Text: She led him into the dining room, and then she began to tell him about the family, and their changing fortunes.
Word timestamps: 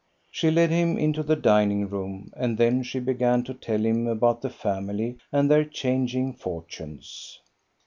She 0.31 0.49
led 0.49 0.71
him 0.71 0.97
into 0.97 1.21
the 1.21 1.35
dining 1.35 1.87
room, 1.87 2.33
and 2.35 2.57
then 2.57 2.81
she 2.81 2.99
began 2.99 3.43
to 3.43 3.53
tell 3.53 3.77
him 3.85 4.07
about 4.07 4.41
the 4.41 4.49
family, 4.49 5.17
and 5.31 5.47
their 5.47 5.63
changing 5.63 6.33
fortunes. 6.33 7.39